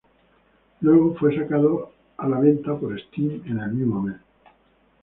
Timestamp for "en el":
3.45-3.71